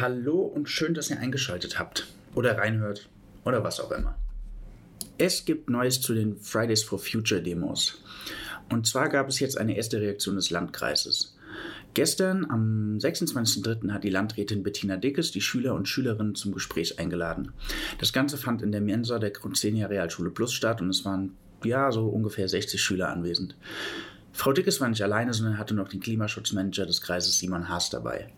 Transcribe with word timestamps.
Hallo 0.00 0.40
und 0.40 0.68
schön, 0.68 0.92
dass 0.92 1.10
ihr 1.10 1.20
eingeschaltet 1.20 1.78
habt 1.78 2.08
oder 2.34 2.58
reinhört 2.58 3.08
oder 3.44 3.62
was 3.62 3.78
auch 3.78 3.92
immer. 3.92 4.18
Es 5.18 5.44
gibt 5.44 5.70
Neues 5.70 6.00
zu 6.00 6.14
den 6.14 6.36
Fridays 6.36 6.82
for 6.82 6.98
Future 6.98 7.40
Demos. 7.40 8.02
Und 8.72 8.88
zwar 8.88 9.08
gab 9.08 9.28
es 9.28 9.38
jetzt 9.38 9.56
eine 9.56 9.76
erste 9.76 10.00
Reaktion 10.00 10.34
des 10.34 10.50
Landkreises. 10.50 11.36
Gestern, 11.92 12.44
am 12.50 12.98
26.03., 12.98 13.92
hat 13.92 14.02
die 14.02 14.10
Landrätin 14.10 14.64
Bettina 14.64 14.96
Dickes 14.96 15.30
die 15.30 15.40
Schüler 15.40 15.74
und 15.74 15.88
Schülerinnen 15.88 16.34
zum 16.34 16.52
Gespräch 16.52 16.98
eingeladen. 16.98 17.52
Das 18.00 18.12
Ganze 18.12 18.36
fand 18.36 18.62
in 18.62 18.72
der 18.72 18.80
Mensa 18.80 19.20
der 19.20 19.30
Grundzenia 19.30 19.86
Realschule 19.86 20.30
Plus 20.30 20.52
statt 20.52 20.80
und 20.80 20.88
es 20.88 21.04
waren 21.04 21.36
ja 21.62 21.92
so 21.92 22.08
ungefähr 22.08 22.48
60 22.48 22.82
Schüler 22.82 23.10
anwesend. 23.10 23.54
Frau 24.32 24.52
Dickes 24.52 24.80
war 24.80 24.88
nicht 24.88 25.02
alleine, 25.02 25.32
sondern 25.32 25.56
hatte 25.56 25.74
noch 25.74 25.88
den 25.88 26.00
Klimaschutzmanager 26.00 26.84
des 26.84 27.00
Kreises 27.00 27.38
Simon 27.38 27.68
Haas 27.68 27.90
dabei. 27.90 28.32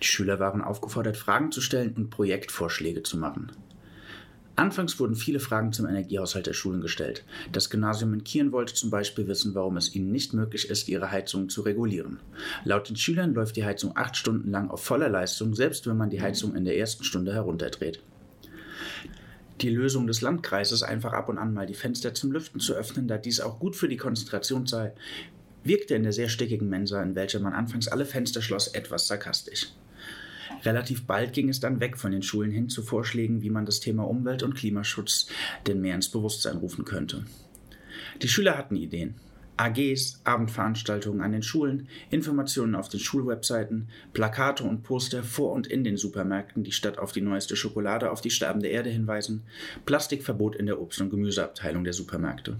Die 0.00 0.06
Schüler 0.06 0.38
waren 0.38 0.62
aufgefordert, 0.62 1.16
Fragen 1.16 1.52
zu 1.52 1.60
stellen 1.60 1.94
und 1.96 2.10
Projektvorschläge 2.10 3.02
zu 3.02 3.16
machen. 3.16 3.52
Anfangs 4.58 4.98
wurden 4.98 5.14
viele 5.14 5.38
Fragen 5.38 5.72
zum 5.72 5.86
Energiehaushalt 5.86 6.48
der 6.48 6.52
Schulen 6.52 6.80
gestellt. 6.80 7.24
Das 7.52 7.70
Gymnasium 7.70 8.12
in 8.12 8.24
Kieren 8.24 8.50
wollte 8.50 8.74
zum 8.74 8.90
Beispiel 8.90 9.28
wissen, 9.28 9.54
warum 9.54 9.76
es 9.76 9.94
ihnen 9.94 10.10
nicht 10.10 10.32
möglich 10.34 10.68
ist, 10.68 10.88
ihre 10.88 11.12
Heizung 11.12 11.48
zu 11.48 11.62
regulieren. 11.62 12.18
Laut 12.64 12.88
den 12.88 12.96
Schülern 12.96 13.34
läuft 13.34 13.54
die 13.54 13.64
Heizung 13.64 13.96
acht 13.96 14.16
Stunden 14.16 14.50
lang 14.50 14.68
auf 14.68 14.82
voller 14.82 15.08
Leistung, 15.08 15.54
selbst 15.54 15.86
wenn 15.86 15.96
man 15.96 16.10
die 16.10 16.20
Heizung 16.20 16.56
in 16.56 16.64
der 16.64 16.76
ersten 16.76 17.04
Stunde 17.04 17.32
herunterdreht. 17.32 18.02
Die 19.60 19.70
Lösung 19.70 20.08
des 20.08 20.22
Landkreises, 20.22 20.82
einfach 20.82 21.12
ab 21.12 21.28
und 21.28 21.38
an 21.38 21.54
mal 21.54 21.66
die 21.66 21.74
Fenster 21.74 22.12
zum 22.14 22.32
Lüften 22.32 22.58
zu 22.58 22.74
öffnen, 22.74 23.06
da 23.06 23.16
dies 23.16 23.40
auch 23.40 23.60
gut 23.60 23.76
für 23.76 23.88
die 23.88 23.96
Konzentration 23.96 24.66
sei, 24.66 24.92
wirkte 25.62 25.94
in 25.94 26.02
der 26.02 26.12
sehr 26.12 26.28
stickigen 26.28 26.68
Mensa, 26.68 27.00
in 27.00 27.14
welcher 27.14 27.38
man 27.38 27.52
anfangs 27.52 27.86
alle 27.86 28.06
Fenster 28.06 28.42
schloss, 28.42 28.66
etwas 28.66 29.06
sarkastisch. 29.06 29.68
Relativ 30.64 31.06
bald 31.06 31.32
ging 31.32 31.48
es 31.48 31.60
dann 31.60 31.80
weg 31.80 31.96
von 31.96 32.12
den 32.12 32.22
Schulen 32.22 32.50
hin 32.50 32.68
zu 32.68 32.82
Vorschlägen, 32.82 33.42
wie 33.42 33.50
man 33.50 33.66
das 33.66 33.80
Thema 33.80 34.04
Umwelt- 34.04 34.42
und 34.42 34.54
Klimaschutz 34.54 35.28
denn 35.66 35.80
mehr 35.80 35.94
ins 35.94 36.08
Bewusstsein 36.08 36.56
rufen 36.56 36.84
könnte. 36.84 37.24
Die 38.22 38.28
Schüler 38.28 38.56
hatten 38.56 38.76
Ideen. 38.76 39.14
AGs, 39.58 40.20
Abendveranstaltungen 40.22 41.20
an 41.20 41.32
den 41.32 41.42
Schulen, 41.42 41.88
Informationen 42.10 42.76
auf 42.76 42.88
den 42.88 43.00
Schulwebseiten, 43.00 43.88
Plakate 44.12 44.62
und 44.62 44.84
Poster 44.84 45.24
vor 45.24 45.52
und 45.52 45.66
in 45.66 45.82
den 45.82 45.96
Supermärkten, 45.96 46.62
die 46.62 46.70
statt 46.70 46.98
auf 46.98 47.10
die 47.10 47.20
neueste 47.20 47.56
Schokolade 47.56 48.12
auf 48.12 48.20
die 48.20 48.30
sterbende 48.30 48.68
Erde 48.68 48.90
hinweisen, 48.90 49.42
Plastikverbot 49.84 50.54
in 50.54 50.66
der 50.66 50.80
Obst- 50.80 51.00
und 51.00 51.10
Gemüseabteilung 51.10 51.82
der 51.82 51.92
Supermärkte. 51.92 52.56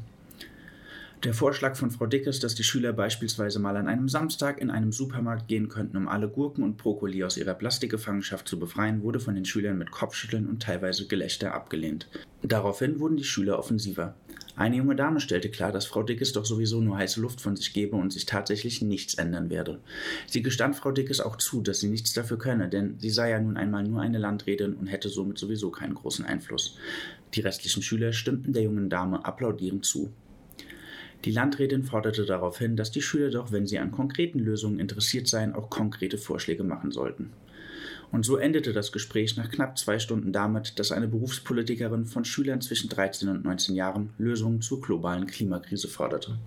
Der 1.24 1.34
Vorschlag 1.34 1.74
von 1.74 1.90
Frau 1.90 2.06
Dickes, 2.06 2.38
dass 2.38 2.54
die 2.54 2.62
Schüler 2.62 2.92
beispielsweise 2.92 3.58
mal 3.58 3.76
an 3.76 3.88
einem 3.88 4.08
Samstag 4.08 4.60
in 4.60 4.70
einem 4.70 4.92
Supermarkt 4.92 5.48
gehen 5.48 5.68
könnten, 5.68 5.96
um 5.96 6.06
alle 6.06 6.28
Gurken 6.28 6.62
und 6.62 6.76
Brokkoli 6.76 7.24
aus 7.24 7.36
ihrer 7.36 7.54
Plastikgefangenschaft 7.54 8.46
zu 8.46 8.56
befreien, 8.56 9.02
wurde 9.02 9.18
von 9.18 9.34
den 9.34 9.44
Schülern 9.44 9.78
mit 9.78 9.90
Kopfschütteln 9.90 10.46
und 10.46 10.62
teilweise 10.62 11.08
Gelächter 11.08 11.54
abgelehnt. 11.54 12.08
Daraufhin 12.42 13.00
wurden 13.00 13.16
die 13.16 13.24
Schüler 13.24 13.58
offensiver. 13.58 14.14
Eine 14.54 14.76
junge 14.76 14.94
Dame 14.94 15.18
stellte 15.18 15.50
klar, 15.50 15.72
dass 15.72 15.86
Frau 15.86 16.04
Dickes 16.04 16.32
doch 16.34 16.44
sowieso 16.44 16.80
nur 16.80 16.96
heiße 16.96 17.20
Luft 17.20 17.40
von 17.40 17.56
sich 17.56 17.72
gebe 17.72 17.96
und 17.96 18.12
sich 18.12 18.24
tatsächlich 18.24 18.80
nichts 18.80 19.14
ändern 19.14 19.50
werde. 19.50 19.80
Sie 20.28 20.42
gestand 20.42 20.76
Frau 20.76 20.92
Dickes 20.92 21.20
auch 21.20 21.36
zu, 21.36 21.62
dass 21.62 21.80
sie 21.80 21.88
nichts 21.88 22.12
dafür 22.12 22.38
könne, 22.38 22.68
denn 22.68 22.94
sie 23.00 23.10
sei 23.10 23.30
ja 23.30 23.40
nun 23.40 23.56
einmal 23.56 23.82
nur 23.82 24.00
eine 24.00 24.18
Landrätin 24.18 24.74
und 24.74 24.86
hätte 24.86 25.08
somit 25.08 25.38
sowieso 25.38 25.70
keinen 25.72 25.94
großen 25.94 26.24
Einfluss. 26.24 26.76
Die 27.34 27.40
restlichen 27.40 27.82
Schüler 27.82 28.12
stimmten 28.12 28.52
der 28.52 28.62
jungen 28.62 28.88
Dame 28.88 29.24
applaudierend 29.24 29.84
zu. 29.84 30.12
Die 31.24 31.32
Landrätin 31.32 31.82
forderte 31.82 32.24
darauf 32.24 32.58
hin, 32.58 32.76
dass 32.76 32.92
die 32.92 33.02
Schüler 33.02 33.30
doch, 33.30 33.50
wenn 33.50 33.66
sie 33.66 33.78
an 33.78 33.90
konkreten 33.90 34.38
Lösungen 34.38 34.78
interessiert 34.78 35.26
seien, 35.26 35.54
auch 35.54 35.68
konkrete 35.68 36.16
Vorschläge 36.16 36.62
machen 36.62 36.92
sollten. 36.92 37.32
Und 38.10 38.24
so 38.24 38.36
endete 38.36 38.72
das 38.72 38.92
Gespräch 38.92 39.36
nach 39.36 39.50
knapp 39.50 39.78
zwei 39.78 39.98
Stunden 39.98 40.32
damit, 40.32 40.78
dass 40.78 40.92
eine 40.92 41.08
Berufspolitikerin 41.08 42.06
von 42.06 42.24
Schülern 42.24 42.60
zwischen 42.60 42.88
13 42.88 43.28
und 43.28 43.44
19 43.44 43.74
Jahren 43.74 44.10
Lösungen 44.16 44.62
zur 44.62 44.80
globalen 44.80 45.26
Klimakrise 45.26 45.88
forderte. 45.88 46.38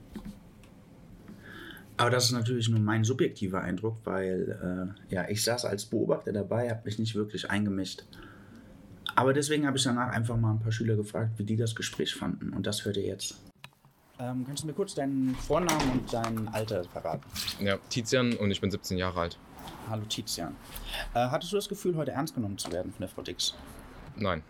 Aber 1.97 2.09
das 2.09 2.25
ist 2.25 2.31
natürlich 2.31 2.67
nur 2.67 2.79
mein 2.79 3.03
subjektiver 3.03 3.61
Eindruck, 3.61 3.97
weil 4.05 4.95
äh, 5.09 5.13
ja, 5.13 5.29
ich 5.29 5.43
saß 5.43 5.65
als 5.65 5.85
Beobachter 5.85 6.31
dabei, 6.31 6.69
habe 6.69 6.81
mich 6.85 6.97
nicht 6.97 7.13
wirklich 7.13 7.51
eingemischt. 7.51 8.05
Aber 9.15 9.33
deswegen 9.33 9.67
habe 9.67 9.77
ich 9.77 9.83
danach 9.83 10.09
einfach 10.09 10.37
mal 10.37 10.51
ein 10.51 10.59
paar 10.59 10.71
Schüler 10.71 10.95
gefragt, 10.95 11.33
wie 11.37 11.43
die 11.43 11.57
das 11.57 11.75
Gespräch 11.75 12.15
fanden. 12.15 12.53
Und 12.53 12.65
das 12.65 12.85
hört 12.85 12.97
ihr 12.97 13.05
jetzt. 13.05 13.50
Ähm, 14.21 14.45
kannst 14.45 14.61
du 14.61 14.67
mir 14.67 14.73
kurz 14.73 14.93
deinen 14.93 15.35
Vornamen 15.35 15.91
und 15.91 16.13
dein 16.13 16.47
Alter 16.49 16.83
verraten? 16.83 17.23
Ja, 17.59 17.77
Tizian 17.89 18.33
und 18.33 18.51
ich 18.51 18.61
bin 18.61 18.69
17 18.69 18.97
Jahre 18.97 19.21
alt. 19.21 19.39
Hallo 19.89 20.03
Tizian. 20.07 20.55
Äh, 21.15 21.27
hattest 21.29 21.51
du 21.51 21.55
das 21.55 21.67
Gefühl, 21.67 21.95
heute 21.95 22.11
ernst 22.11 22.35
genommen 22.35 22.59
zu 22.59 22.71
werden 22.71 22.91
von 22.91 22.99
der 22.99 23.09
Frau 23.09 23.23
Dix? 23.23 23.55
Nein. 24.15 24.43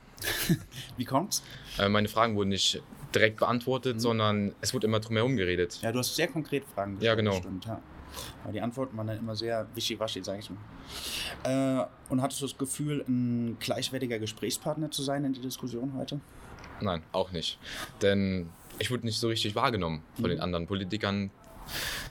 Wie 0.98 1.06
kommt's? 1.06 1.42
Äh, 1.80 1.88
meine 1.88 2.09
Fragen 2.09 2.36
wurden 2.36 2.50
nicht 2.50 2.84
direkt 3.16 3.38
beantwortet, 3.38 3.96
mhm. 3.96 4.00
sondern 4.02 4.56
es 4.59 4.74
wurde 4.74 4.88
immer 4.88 5.00
drum 5.00 5.16
herum 5.16 5.38
geredet. 5.38 5.80
Ja, 5.82 5.94
du 5.94 6.00
hast 6.00 6.18
sehr 6.18 6.28
konkret 6.28 6.66
Fragen 6.66 6.96
gestellt. 6.96 7.08
Ja, 7.08 7.16
genau. 7.16 7.38
Stimmt, 7.38 7.66
ja. 7.66 7.80
Aber 8.44 8.52
die 8.52 8.59
Antworten 8.59 8.98
waren 8.98 9.08
dann 9.08 9.20
immer 9.20 9.38
sehr 9.38 9.68
wischiwaschi, 9.74 10.22
sag 10.22 10.40
ich 10.40 10.50
mal. 10.50 11.80
Äh, 11.80 11.86
und 12.09 12.22
hattest 12.22 12.42
du 12.42 12.46
das 12.46 12.58
Gefühl, 12.58 13.06
ein 13.08 13.58
gleichwertiger 13.59 14.20
Gesprächspartner 14.20 14.92
zu 14.92 15.02
sein 15.02 15.24
in 15.24 15.32
der 15.32 15.42
Diskussion 15.42 15.94
heute? 15.96 16.20
Nein, 16.81 17.03
auch 17.12 17.31
nicht. 17.31 17.59
Denn 18.02 18.50
ich 18.80 18.92
wurde 18.92 19.06
nicht 19.06 19.19
so 19.19 19.28
richtig 19.28 19.56
wahrgenommen 19.56 20.03
von 20.16 20.25
mhm. 20.25 20.30
den 20.30 20.40
anderen 20.40 20.68
Politikern. 20.68 21.31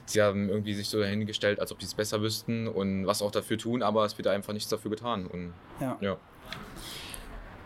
Sie 0.05 0.21
haben 0.21 0.49
irgendwie 0.49 0.73
sich 0.73 0.87
so 0.87 0.99
dahingestellt, 0.99 1.59
als 1.59 1.71
ob 1.71 1.81
sie 1.81 1.85
es 1.85 1.93
besser 1.93 2.21
wüssten 2.21 2.67
und 2.67 3.05
was 3.05 3.21
auch 3.21 3.31
dafür 3.31 3.57
tun, 3.57 3.83
aber 3.83 4.05
es 4.05 4.17
wird 4.17 4.27
einfach 4.27 4.53
nichts 4.53 4.69
dafür 4.69 4.91
getan. 4.91 5.27
Und, 5.27 5.53
ja. 5.79 5.97
ja. 6.01 6.17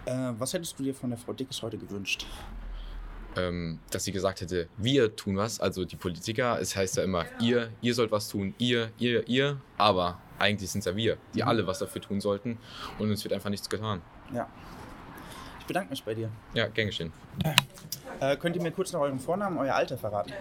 Äh, 0.05 0.33
was 0.37 0.53
hättest 0.53 0.77
du 0.79 0.83
dir 0.83 0.93
von 0.93 1.09
der 1.11 1.19
Frau 1.19 1.33
Dickes 1.33 1.61
heute 1.61 1.77
gewünscht? 1.77 2.25
Ähm, 3.37 3.79
dass 3.91 4.05
sie 4.05 4.11
gesagt 4.11 4.41
hätte, 4.41 4.69
wir 4.77 5.15
tun 5.15 5.37
was, 5.37 5.59
also 5.59 5.83
die 5.83 5.97
Politiker. 5.97 6.59
Es 6.59 6.75
heißt 6.75 6.97
ja 6.97 7.03
immer, 7.03 7.25
ihr, 7.39 7.69
ihr 7.81 7.93
sollt 7.93 8.11
was 8.11 8.29
tun, 8.29 8.55
ihr, 8.57 8.91
ihr, 8.97 9.27
ihr. 9.27 9.59
Aber 9.77 10.19
eigentlich 10.39 10.71
sind 10.71 10.79
es 10.79 10.85
ja 10.85 10.95
wir, 10.95 11.17
die 11.33 11.41
mhm. 11.41 11.47
alle 11.47 11.67
was 11.67 11.79
dafür 11.79 12.01
tun 12.01 12.21
sollten. 12.21 12.57
Und 12.97 13.11
es 13.11 13.23
wird 13.23 13.33
einfach 13.33 13.49
nichts 13.49 13.69
getan. 13.69 14.01
Ja. 14.33 14.49
Ich 15.65 15.67
bedanke 15.67 15.89
mich 15.89 16.03
bei 16.03 16.13
dir. 16.13 16.29
Ja, 16.53 16.67
gern 16.67 16.85
geschehen. 16.85 17.11
Äh, 18.19 18.37
könnt 18.37 18.55
ihr 18.55 18.61
mir 18.61 18.69
kurz 18.69 18.93
noch 18.93 19.01
euren 19.01 19.17
Vornamen, 19.17 19.57
euer 19.57 19.73
Alter 19.73 19.97
verraten? 19.97 20.31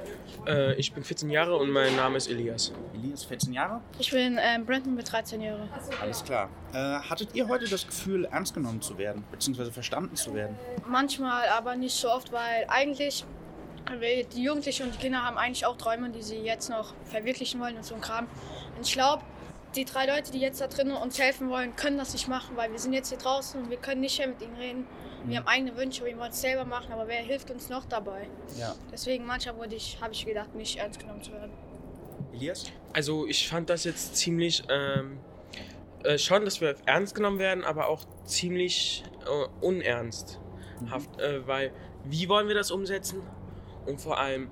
Äh, 0.47 0.75
ich 0.75 0.93
bin 0.93 1.03
14 1.03 1.31
Jahre 1.31 1.57
und 1.57 1.71
mein 1.71 1.97
Name 1.97 2.19
ist 2.19 2.29
Elias. 2.29 2.75
Elias, 2.93 3.25
14 3.25 3.55
Jahre? 3.55 3.81
Ich 3.99 4.11
bin 4.11 4.37
äh, 4.37 4.61
Brandon 4.63 4.95
mit 4.95 5.11
13 5.11 5.41
Jahren. 5.41 5.67
Alles 6.03 6.23
klar. 6.23 6.51
Äh, 6.75 6.77
hattet 6.77 7.35
ihr 7.35 7.49
heute 7.49 7.67
das 7.67 7.87
Gefühl, 7.87 8.27
ernst 8.27 8.53
genommen 8.53 8.83
zu 8.83 8.99
werden, 8.99 9.25
beziehungsweise 9.31 9.73
verstanden 9.73 10.15
zu 10.15 10.35
werden? 10.35 10.59
Manchmal, 10.87 11.49
aber 11.49 11.75
nicht 11.75 11.95
so 11.97 12.11
oft, 12.11 12.31
weil 12.31 12.67
eigentlich 12.69 13.25
die 14.35 14.43
Jugendlichen 14.43 14.83
und 14.83 14.95
die 14.95 14.99
Kinder 14.99 15.23
haben 15.23 15.39
eigentlich 15.39 15.65
auch 15.65 15.79
Träume, 15.79 16.11
die 16.11 16.21
sie 16.21 16.37
jetzt 16.37 16.69
noch 16.69 16.93
verwirklichen 17.05 17.61
wollen 17.61 17.79
und 17.79 17.85
so 17.87 17.95
ein 17.95 18.03
Kram. 18.03 18.27
Und 18.77 18.87
ich 18.87 18.93
glaube, 18.93 19.23
die 19.77 19.85
drei 19.85 20.07
Leute, 20.07 20.33
die 20.33 20.41
jetzt 20.41 20.61
da 20.61 20.67
drinnen 20.67 20.97
uns 20.97 21.19
helfen 21.19 21.51
wollen, 21.51 21.77
können 21.77 21.99
das 21.99 22.13
nicht 22.13 22.29
machen, 22.29 22.57
weil 22.57 22.71
wir 22.73 22.79
sind 22.79 22.93
jetzt 22.93 23.09
hier 23.09 23.19
draußen 23.19 23.63
und 23.63 23.71
wir 23.71 23.77
können 23.77 24.01
nicht 24.01 24.19
mehr 24.19 24.29
mit 24.29 24.43
ihnen 24.43 24.57
reden. 24.57 24.87
Wir 25.27 25.39
haben 25.39 25.47
eigene 25.47 25.75
Wünsche, 25.77 26.05
wir 26.05 26.19
wollen 26.19 26.31
es 26.31 26.41
selber 26.43 26.67
machen, 26.67 26.93
aber 26.93 27.09
wer 27.09 27.21
hilft 27.21 27.51
uns 27.51 27.71
noch 27.71 27.87
dabei? 27.87 28.29
Ja. 28.59 28.75
Deswegen 28.93 29.25
manchmal 29.25 29.57
wurde 29.57 29.75
ich, 29.75 29.99
habe 30.01 30.13
ich 30.13 30.27
gedacht, 30.27 30.55
nicht 30.55 30.77
ernst 30.77 31.01
genommen 31.01 31.23
zu 31.23 31.33
werden. 31.33 31.53
Elias? 32.35 32.65
Also 32.93 33.27
ich 33.27 33.49
fand 33.49 33.71
das 33.71 33.85
jetzt 33.85 34.17
ziemlich 34.17 34.65
ähm, 34.69 35.19
äh, 36.03 36.19
schon, 36.19 36.45
dass 36.45 36.61
wir 36.61 36.77
ernst 36.85 37.15
genommen 37.15 37.39
werden, 37.39 37.65
aber 37.65 37.89
auch 37.89 38.05
ziemlich 38.25 39.03
äh, 39.25 39.65
unernsthaft, 39.65 40.41
mhm. 41.17 41.21
äh, 41.21 41.47
weil 41.47 41.73
wie 42.05 42.29
wollen 42.29 42.49
wir 42.49 42.55
das 42.55 42.71
umsetzen? 42.71 43.23
Und 43.87 44.01
vor 44.01 44.19
allem, 44.19 44.49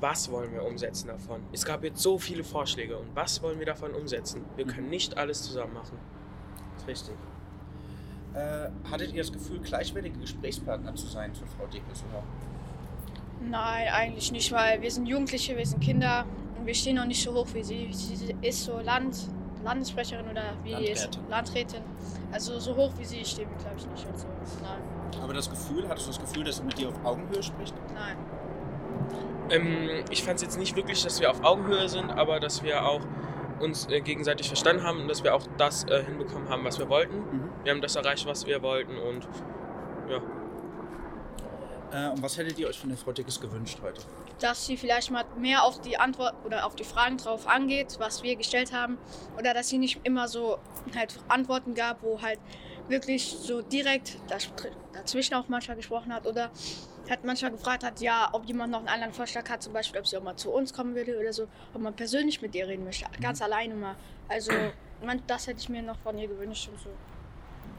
was 0.00 0.30
wollen 0.30 0.52
wir 0.52 0.62
umsetzen 0.64 1.08
davon? 1.08 1.42
Es 1.52 1.64
gab 1.64 1.82
jetzt 1.84 2.02
so 2.02 2.18
viele 2.18 2.44
Vorschläge 2.44 2.98
und 2.98 3.14
was 3.14 3.42
wollen 3.42 3.58
wir 3.58 3.66
davon 3.66 3.92
umsetzen? 3.92 4.44
Wir 4.56 4.66
können 4.66 4.90
nicht 4.90 5.16
alles 5.16 5.42
zusammen 5.42 5.74
machen. 5.74 5.98
Das 6.74 6.82
ist 6.82 6.88
richtig. 6.88 7.14
Äh, 8.34 8.68
hattet 8.90 9.12
ihr 9.12 9.22
das 9.22 9.32
Gefühl, 9.32 9.60
gleichwertige 9.60 10.18
Gesprächspartner 10.18 10.94
zu 10.96 11.06
sein 11.06 11.34
für 11.34 11.46
Frau 11.46 11.66
Dickes, 11.66 12.04
oder? 12.10 12.22
Nein, 13.48 13.88
eigentlich 13.92 14.32
nicht, 14.32 14.50
weil 14.52 14.82
wir 14.82 14.90
sind 14.90 15.06
Jugendliche, 15.06 15.56
wir 15.56 15.66
sind 15.66 15.80
Kinder 15.80 16.26
und 16.58 16.66
wir 16.66 16.74
stehen 16.74 16.96
noch 16.96 17.06
nicht 17.06 17.22
so 17.22 17.32
hoch 17.32 17.46
wie 17.52 17.62
sie. 17.62 17.88
Sie 17.92 18.34
ist 18.42 18.64
so 18.64 18.80
Land, 18.80 19.16
Landessprecherin 19.62 20.28
oder 20.28 20.54
wie 20.62 20.72
Landrätin. 20.72 20.92
ist 20.94 21.18
Landrätin. 21.30 21.82
Also 22.32 22.58
so 22.58 22.74
hoch 22.74 22.90
wie 22.98 23.04
sie 23.04 23.24
stehen 23.24 23.48
wir, 23.50 23.58
glaube 23.58 23.76
ich, 23.78 23.86
nicht. 23.86 24.06
Also, 24.06 24.26
nein. 24.62 25.22
Aber 25.22 25.32
das 25.32 25.48
Gefühl, 25.48 25.88
hattest 25.88 26.08
du 26.08 26.10
das 26.10 26.20
Gefühl, 26.20 26.44
dass 26.44 26.56
sie 26.56 26.64
mit 26.64 26.76
dir 26.76 26.88
auf 26.88 27.04
Augenhöhe 27.04 27.42
spricht? 27.42 27.74
Nein. 27.94 28.16
Ähm, 29.50 30.04
ich 30.10 30.22
fand 30.22 30.36
es 30.36 30.42
jetzt 30.42 30.58
nicht 30.58 30.76
wirklich, 30.76 31.02
dass 31.02 31.20
wir 31.20 31.30
auf 31.30 31.44
Augenhöhe 31.44 31.88
sind, 31.88 32.10
aber 32.10 32.40
dass 32.40 32.62
wir 32.62 32.84
auch 32.86 33.00
uns 33.60 33.88
äh, 33.88 34.00
gegenseitig 34.00 34.48
verstanden 34.48 34.82
haben 34.82 35.02
und 35.02 35.08
dass 35.08 35.22
wir 35.22 35.34
auch 35.34 35.46
das 35.58 35.84
äh, 35.84 36.02
hinbekommen 36.04 36.48
haben, 36.48 36.64
was 36.64 36.78
wir 36.78 36.88
wollten. 36.88 37.16
Mhm. 37.16 37.50
Wir 37.62 37.72
haben 37.72 37.80
das 37.80 37.96
erreicht, 37.96 38.26
was 38.26 38.46
wir 38.46 38.62
wollten 38.62 38.96
und 38.96 39.26
ja. 40.08 40.20
Äh, 41.94 42.10
und 42.10 42.22
was 42.22 42.36
hättet 42.36 42.58
ihr 42.58 42.66
euch 42.68 42.78
von 42.78 42.88
der 42.88 42.98
Frau 42.98 43.12
Dickes 43.12 43.40
gewünscht 43.40 43.78
heute? 43.82 44.02
Dass 44.40 44.66
sie 44.66 44.76
vielleicht 44.76 45.10
mal 45.10 45.24
mehr 45.38 45.62
auf 45.62 45.80
die 45.80 45.96
Antwort 45.96 46.34
oder 46.44 46.66
auf 46.66 46.74
die 46.74 46.84
Fragen 46.84 47.18
drauf 47.18 47.46
angeht, 47.46 47.96
was 47.98 48.22
wir 48.22 48.34
gestellt 48.36 48.72
haben. 48.72 48.98
Oder 49.38 49.54
dass 49.54 49.68
sie 49.68 49.78
nicht 49.78 50.00
immer 50.02 50.26
so 50.26 50.58
halt 50.96 51.20
Antworten 51.28 51.74
gab, 51.74 52.02
wo 52.02 52.20
halt 52.20 52.40
wirklich 52.88 53.28
so 53.28 53.62
direkt 53.62 54.18
dazwischen 54.28 55.34
auch 55.34 55.48
manchmal 55.48 55.76
gesprochen 55.76 56.12
hat. 56.12 56.26
Oder 56.26 56.50
hat 57.10 57.24
manchmal 57.24 57.52
gefragt 57.52 57.84
hat, 57.84 58.00
ja, 58.00 58.28
ob 58.32 58.44
jemand 58.46 58.72
noch 58.72 58.80
einen 58.80 58.88
anderen 58.88 59.12
Vorschlag 59.12 59.48
hat, 59.48 59.62
zum 59.62 59.72
Beispiel, 59.72 60.00
ob 60.00 60.06
sie 60.06 60.16
auch 60.16 60.22
mal 60.22 60.36
zu 60.36 60.50
uns 60.50 60.72
kommen 60.72 60.94
würde 60.94 61.18
oder 61.18 61.32
so, 61.32 61.48
ob 61.72 61.80
man 61.80 61.94
persönlich 61.94 62.40
mit 62.42 62.54
ihr 62.54 62.66
reden 62.66 62.84
möchte, 62.84 63.06
ganz 63.20 63.40
mhm. 63.40 63.44
alleine 63.44 63.74
mal. 63.74 63.96
Also, 64.28 64.52
das 65.26 65.46
hätte 65.46 65.60
ich 65.60 65.68
mir 65.68 65.82
noch 65.82 65.98
von 65.98 66.18
ihr 66.18 66.28
gewünscht 66.28 66.68
und 66.72 66.80
so. 66.80 66.90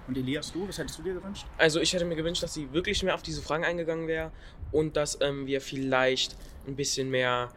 Und 0.07 0.17
Elias, 0.17 0.51
du, 0.51 0.67
was 0.67 0.77
hättest 0.77 0.99
du 0.99 1.03
dir 1.03 1.15
gewünscht? 1.15 1.45
Also 1.57 1.79
ich 1.79 1.91
hätte 1.93 2.05
mir 2.05 2.15
gewünscht, 2.15 2.43
dass 2.43 2.53
sie 2.53 2.71
wirklich 2.71 3.01
mehr 3.01 3.15
auf 3.15 3.23
diese 3.23 3.41
Fragen 3.41 3.65
eingegangen 3.65 4.07
wäre 4.07 4.31
und 4.71 4.95
dass 4.95 5.19
ähm, 5.21 5.47
wir 5.47 5.61
vielleicht 5.61 6.35
ein 6.67 6.75
bisschen 6.75 7.09
mehr 7.09 7.51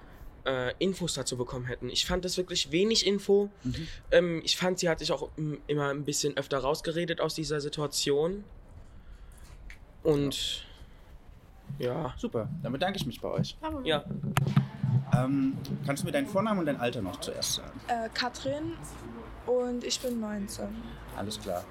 äh, 0.46 0.72
Infos 0.78 1.14
dazu 1.14 1.36
bekommen 1.36 1.66
hätten. 1.66 1.90
Ich 1.90 2.06
fand 2.06 2.24
das 2.24 2.38
wirklich 2.38 2.72
wenig 2.72 3.06
Info. 3.06 3.50
Mhm. 3.64 3.88
Ähm, 4.10 4.40
ich 4.44 4.56
fand, 4.56 4.78
sie 4.78 4.88
hat 4.88 5.00
sich 5.00 5.12
auch 5.12 5.28
immer 5.66 5.90
ein 5.90 6.04
bisschen 6.04 6.36
öfter 6.38 6.58
rausgeredet 6.58 7.20
aus 7.20 7.34
dieser 7.34 7.60
Situation. 7.60 8.44
Und 10.02 10.64
ja. 11.78 12.12
Super, 12.16 12.48
dann 12.62 12.72
bedanke 12.72 12.98
ich 12.98 13.06
mich 13.06 13.20
bei 13.20 13.28
euch. 13.28 13.56
Ja. 13.84 14.04
Ähm, 15.16 15.56
kannst 15.86 16.02
du 16.02 16.06
mir 16.06 16.12
deinen 16.12 16.26
Vornamen 16.26 16.60
und 16.60 16.66
dein 16.66 16.80
Alter 16.80 17.02
noch 17.02 17.20
zuerst 17.20 17.54
sagen? 17.54 17.80
Äh, 17.88 18.08
Katrin 18.12 18.74
und 19.46 19.84
ich 19.84 19.98
bin 20.00 20.20
19. 20.20 20.66
Alles 21.16 21.40
klar. 21.40 21.64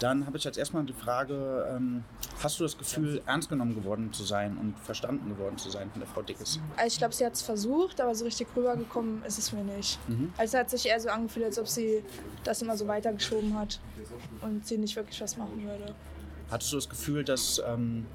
Dann 0.00 0.26
habe 0.26 0.38
ich 0.38 0.44
jetzt 0.44 0.58
erstmal 0.58 0.82
die 0.84 0.92
Frage, 0.92 1.68
ähm, 1.70 2.02
hast 2.42 2.58
du 2.58 2.64
das 2.64 2.76
Gefühl, 2.76 3.22
ernst 3.26 3.48
genommen 3.48 3.74
geworden 3.74 4.12
zu 4.12 4.24
sein 4.24 4.56
und 4.58 4.76
verstanden 4.78 5.28
geworden 5.28 5.56
zu 5.56 5.70
sein 5.70 5.90
von 5.90 6.00
der 6.00 6.08
Frau 6.08 6.22
Dickes? 6.22 6.58
Also 6.76 6.86
ich 6.88 6.98
glaube, 6.98 7.14
sie 7.14 7.24
hat 7.24 7.34
es 7.34 7.42
versucht, 7.42 8.00
aber 8.00 8.14
so 8.14 8.24
richtig 8.24 8.48
rübergekommen 8.56 9.22
ist 9.24 9.38
es 9.38 9.52
mir 9.52 9.62
nicht. 9.62 9.98
Mhm. 10.08 10.32
Also 10.36 10.56
es 10.56 10.60
hat 10.60 10.70
sich 10.70 10.86
eher 10.86 10.98
so 10.98 11.10
angefühlt, 11.10 11.46
als 11.46 11.58
ob 11.58 11.68
sie 11.68 12.02
das 12.42 12.60
immer 12.62 12.76
so 12.76 12.88
weitergeschoben 12.88 13.56
hat 13.56 13.78
und 14.40 14.66
sie 14.66 14.78
nicht 14.78 14.96
wirklich 14.96 15.20
was 15.20 15.36
machen 15.36 15.62
würde. 15.62 15.94
Hattest 16.50 16.72
du 16.72 16.76
das 16.76 16.88
Gefühl, 16.88 17.24
dass 17.24 17.62
ähm, 17.66 18.06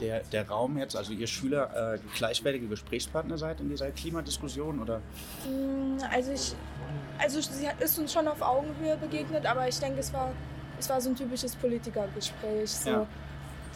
der, 0.00 0.20
der 0.32 0.48
Raum 0.48 0.78
jetzt, 0.78 0.96
also 0.96 1.12
ihr 1.12 1.26
Schüler, 1.26 1.94
äh, 1.94 1.98
gleichwertige 2.16 2.66
Gesprächspartner 2.66 3.36
seid 3.36 3.60
in 3.60 3.68
dieser 3.68 3.90
Klimadiskussion? 3.90 4.80
Oder? 4.80 4.98
Mm, 5.46 5.98
also, 6.10 6.32
ich, 6.32 6.54
also 7.18 7.40
sie 7.42 7.68
ist 7.80 7.98
uns 7.98 8.12
schon 8.12 8.26
auf 8.26 8.40
Augenhöhe 8.40 8.96
begegnet, 8.96 9.44
aber 9.44 9.68
ich 9.68 9.78
denke, 9.78 10.00
es 10.00 10.12
war, 10.14 10.32
es 10.78 10.88
war 10.88 11.00
so 11.00 11.10
ein 11.10 11.16
typisches 11.16 11.54
Politikergespräch. 11.56 12.70
So, 12.70 12.90
ja. 12.90 13.06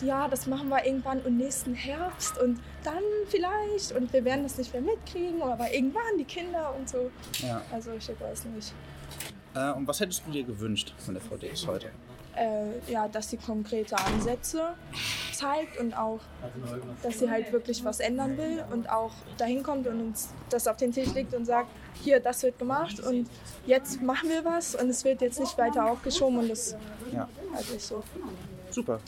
ja, 0.01 0.29
das 0.29 0.47
machen 0.47 0.71
wir 0.71 0.87
irgendwann 0.87 1.23
im 1.27 1.37
nächsten 1.37 1.75
Herbst 1.75 2.39
und 2.39 2.61
dann 2.85 3.03
vielleicht 3.29 3.93
und 3.93 4.11
wir 4.11 4.25
werden 4.25 4.45
das 4.45 4.57
nicht 4.57 4.73
mehr 4.73 4.83
mitkriegen, 4.83 5.43
aber 5.43 5.71
irgendwann 5.71 6.17
die 6.19 6.25
Kinder 6.25 6.75
und 6.79 6.89
so. 6.89 7.11
Ja. 7.41 7.61
Also 7.71 7.93
ich 7.93 8.09
weiß 8.09 8.47
nicht. 8.47 8.73
Äh, 9.55 9.73
und 9.73 9.87
was 9.87 10.01
hättest 10.01 10.27
du 10.27 10.31
dir 10.31 10.45
gewünscht 10.45 10.95
von 10.99 11.15
der 11.15 11.39
Dix 11.39 11.67
heute? 11.67 11.91
Äh, 12.39 12.93
ja, 12.93 13.09
dass 13.09 13.31
sie 13.31 13.37
konkrete 13.37 13.97
Ansätze 13.99 14.75
zeigt 15.33 15.79
und 15.79 15.97
auch, 15.97 16.21
dass 17.03 17.19
sie 17.19 17.31
halt 17.31 17.53
wirklich 17.53 17.85
was 17.85 18.01
ändern 18.01 18.37
will 18.37 18.65
und 18.73 18.89
auch 18.91 19.13
dahin 19.37 19.63
kommt 19.63 19.87
und 19.87 20.01
uns 20.01 20.31
das 20.51 20.67
auf 20.67 20.77
den 20.77 20.93
Tisch 20.93 21.13
legt 21.15 21.35
und 21.35 21.45
sagt, 21.45 21.69
hier, 22.03 22.21
das 22.21 22.43
wird 22.43 22.59
gemacht 22.59 23.01
und 23.01 23.29
jetzt 23.67 24.03
machen 24.03 24.29
wir 24.29 24.45
was 24.45 24.75
und 24.75 24.89
es 24.89 25.05
wird 25.05 25.21
jetzt 25.21 25.41
nicht 25.41 25.57
weiter 25.59 25.91
aufgeschoben 25.91 26.39
und 26.39 26.49
das 26.49 26.77
ja. 27.13 27.29
halt 27.55 27.73
nicht 27.73 27.85
so. 27.85 28.03
Super. 28.71 29.01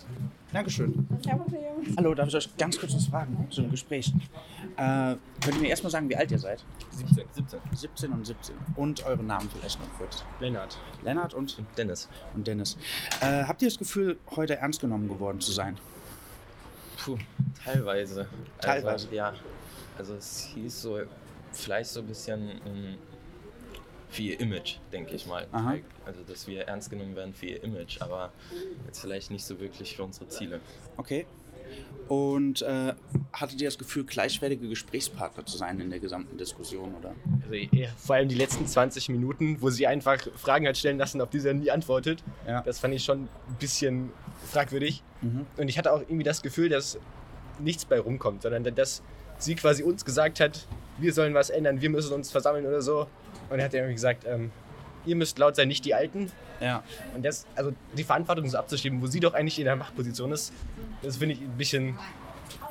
Dankeschön. 0.52 1.06
Hallo, 1.96 2.14
darf 2.14 2.28
ich 2.28 2.34
euch 2.34 2.56
ganz 2.56 2.78
kurz 2.78 2.94
was 2.94 3.06
fragen 3.06 3.46
zu 3.50 3.62
dem 3.62 3.70
Gespräch? 3.70 4.12
Äh, 4.80 5.16
könnt 5.44 5.56
ihr 5.56 5.60
mir 5.60 5.68
erstmal 5.68 5.90
sagen, 5.90 6.08
wie 6.08 6.16
alt 6.16 6.30
ihr 6.30 6.38
seid? 6.38 6.64
17. 6.90 7.26
17. 7.34 7.60
17 7.70 8.12
und 8.12 8.26
17. 8.26 8.56
Und 8.76 9.04
euren 9.04 9.26
Namen 9.26 9.50
vielleicht 9.50 9.78
noch 9.78 9.98
kurz. 9.98 10.24
Lennart. 10.40 10.78
Lennart 11.02 11.34
und? 11.34 11.58
und 11.58 11.66
Dennis. 11.76 12.08
Und 12.34 12.46
Dennis. 12.46 12.78
Äh, 13.20 13.44
habt 13.44 13.60
ihr 13.60 13.68
das 13.68 13.76
Gefühl, 13.76 14.18
heute 14.36 14.56
ernst 14.56 14.80
genommen 14.80 15.06
geworden 15.06 15.38
zu 15.38 15.52
sein? 15.52 15.76
Puh, 16.96 17.18
teilweise. 17.62 18.26
Teilweise? 18.62 18.88
Also, 18.88 19.08
ja. 19.14 19.34
Also 19.98 20.14
es 20.14 20.48
hieß 20.54 20.80
so, 20.80 21.00
vielleicht 21.52 21.90
so 21.90 22.00
ein 22.00 22.06
bisschen... 22.06 22.60
Ähm, 22.64 22.98
für 24.08 24.22
ihr 24.22 24.40
Image, 24.40 24.78
denke 24.92 25.14
ich 25.14 25.24
mal. 25.26 25.46
Aha. 25.52 25.76
Also, 26.04 26.22
dass 26.26 26.48
wir 26.48 26.62
ernst 26.62 26.90
genommen 26.90 27.14
werden 27.14 27.32
für 27.32 27.46
ihr 27.46 27.62
Image, 27.62 28.02
aber 28.02 28.32
jetzt 28.86 29.00
vielleicht 29.02 29.30
nicht 29.30 29.44
so 29.44 29.60
wirklich 29.60 29.94
für 29.94 30.02
unsere 30.02 30.26
Ziele. 30.26 30.60
Okay. 30.96 31.26
Und 32.08 32.62
äh, 32.62 32.94
hattet 33.32 33.60
ihr 33.60 33.68
das 33.68 33.78
Gefühl, 33.78 34.04
gleichwertige 34.04 34.68
Gesprächspartner 34.68 35.46
zu 35.46 35.56
sein 35.56 35.78
in 35.78 35.90
der 35.90 36.00
gesamten 36.00 36.36
Diskussion, 36.36 36.92
oder? 36.96 37.14
Also, 37.42 37.54
ja, 37.54 37.88
vor 37.96 38.16
allem 38.16 38.28
die 38.28 38.34
letzten 38.34 38.66
20 38.66 39.10
Minuten, 39.10 39.62
wo 39.62 39.70
sie 39.70 39.86
einfach 39.86 40.18
Fragen 40.34 40.66
hat 40.66 40.76
stellen 40.76 40.98
lassen, 40.98 41.20
auf 41.20 41.30
die 41.30 41.38
sie 41.38 41.54
nie 41.54 41.70
antwortet. 41.70 42.24
Ja. 42.48 42.62
Das 42.62 42.80
fand 42.80 42.94
ich 42.94 43.04
schon 43.04 43.22
ein 43.22 43.56
bisschen 43.60 44.10
fragwürdig. 44.50 45.04
Mhm. 45.22 45.46
Und 45.56 45.68
ich 45.68 45.78
hatte 45.78 45.92
auch 45.92 46.00
irgendwie 46.00 46.24
das 46.24 46.42
Gefühl, 46.42 46.68
dass 46.68 46.98
nichts 47.60 47.84
bei 47.84 48.00
rumkommt, 48.00 48.42
sondern 48.42 48.74
dass 48.74 49.02
sie 49.38 49.54
quasi 49.54 49.84
uns 49.84 50.04
gesagt 50.04 50.40
hat, 50.40 50.66
wir 50.98 51.12
sollen 51.12 51.34
was 51.34 51.50
ändern, 51.50 51.80
wir 51.80 51.90
müssen 51.90 52.12
uns 52.12 52.30
versammeln 52.30 52.66
oder 52.66 52.82
so. 52.82 53.06
Und 53.50 53.58
er 53.58 53.66
hat 53.66 53.74
irgendwie 53.74 53.94
gesagt, 53.94 54.24
ähm, 54.26 54.50
ihr 55.06 55.16
müsst 55.16 55.38
laut 55.38 55.56
sein, 55.56 55.68
nicht 55.68 55.84
die 55.84 55.94
Alten. 55.94 56.30
Ja. 56.60 56.82
Und 57.14 57.24
das, 57.24 57.46
also 57.54 57.72
die 57.96 58.04
Verantwortung 58.04 58.48
so 58.48 58.58
abzuschieben, 58.58 59.00
wo 59.00 59.06
sie 59.06 59.20
doch 59.20 59.34
eigentlich 59.34 59.58
in 59.58 59.64
der 59.64 59.76
Machtposition 59.76 60.32
ist, 60.32 60.52
das 61.02 61.16
finde 61.16 61.34
ich 61.34 61.40
ein 61.40 61.56
bisschen 61.56 61.98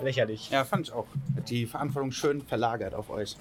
lächerlich. 0.02 0.50
Ja, 0.50 0.66
fand 0.66 0.88
ich 0.88 0.94
auch. 0.94 1.08
Die 1.48 1.66
Verantwortung 1.66 2.12
schön 2.12 2.42
verlagert 2.42 2.94
auf 2.94 3.10
euch. 3.10 3.36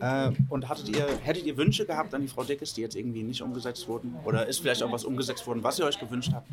Äh, 0.00 0.30
und 0.48 0.68
hattet 0.68 0.88
ihr, 0.88 1.06
hättet 1.22 1.44
ihr 1.44 1.56
Wünsche 1.56 1.84
gehabt 1.84 2.14
an 2.14 2.22
die 2.22 2.28
Frau 2.28 2.44
Deckes, 2.44 2.72
die 2.74 2.82
jetzt 2.82 2.94
irgendwie 2.94 3.22
nicht 3.22 3.42
umgesetzt 3.42 3.88
wurden? 3.88 4.14
Oder 4.24 4.46
ist 4.46 4.60
vielleicht 4.60 4.82
auch 4.82 4.92
was 4.92 5.04
umgesetzt 5.04 5.46
worden, 5.46 5.62
was 5.62 5.78
ihr 5.78 5.86
euch 5.86 5.98
gewünscht 5.98 6.30
habt? 6.32 6.48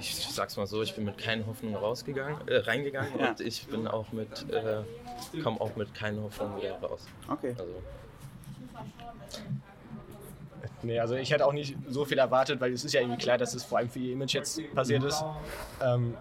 Ich 0.00 0.14
sag's 0.14 0.56
mal 0.56 0.66
so, 0.66 0.82
ich 0.82 0.94
bin 0.94 1.04
mit 1.04 1.16
keinen 1.18 1.46
Hoffnungen 1.46 1.76
rausgegangen, 1.76 2.46
äh, 2.48 2.56
reingegangen 2.58 3.18
ja. 3.18 3.30
und 3.30 3.40
ich 3.40 3.66
bin 3.66 3.86
auch 3.86 4.12
mit, 4.12 4.46
äh, 4.50 4.82
komme 5.42 5.60
auch 5.60 5.74
mit 5.76 5.94
keinen 5.94 6.22
Hoffnungen 6.22 6.58
wieder 6.58 6.78
raus. 6.80 7.06
Okay. 7.28 7.54
Also, 7.58 7.72
Nee, 10.82 10.98
also 10.98 11.14
ich 11.14 11.30
hätte 11.30 11.46
auch 11.46 11.52
nicht 11.52 11.76
so 11.88 12.04
viel 12.04 12.18
erwartet, 12.18 12.60
weil 12.60 12.72
es 12.72 12.84
ist 12.84 12.92
ja 12.92 13.00
irgendwie 13.00 13.18
klar, 13.18 13.38
dass 13.38 13.54
es 13.54 13.64
vor 13.64 13.78
allem 13.78 13.88
für 13.88 13.98
ihr 13.98 14.12
Image 14.12 14.34
jetzt 14.34 14.60
passiert 14.74 15.02
ist. 15.04 15.24
Ähm, 15.82 16.14